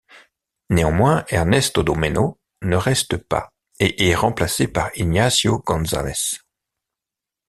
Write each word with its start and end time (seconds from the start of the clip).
Néanmoins, 0.71 1.25
Ernesto 1.29 1.83
Domeno 1.83 2.39
ne 2.63 2.75
reste 2.75 3.17
pas 3.17 3.53
et 3.79 4.09
est 4.09 4.15
remplacé 4.15 4.67
par 4.67 4.89
Ignacio 4.97 5.59
González. 5.59 6.39